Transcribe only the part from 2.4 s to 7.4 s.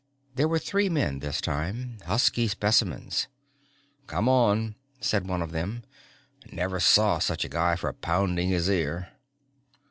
specimens. "Come on," said one of them. "Never saw